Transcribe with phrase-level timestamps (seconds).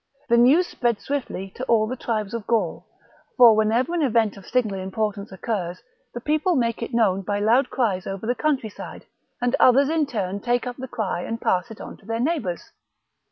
[0.29, 2.87] The news spread swiftly to all the tribes of Gaul;
[3.37, 5.79] for whenever an event of signal importance occurs,
[6.15, 9.05] the people make it known by loud cries over the country side,
[9.39, 12.71] and others in turn take up the cry and pass it on to their neighbours.